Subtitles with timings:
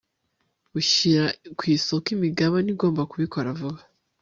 [0.79, 1.25] ushyira
[1.57, 3.81] ku isoko imigabane agomba kubikora vuba